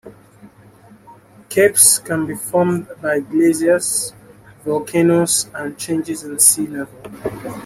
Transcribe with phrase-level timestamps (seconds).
[1.49, 4.13] Capes can be formed by glaciers,
[4.65, 6.89] volcanoes, and changes in sea level.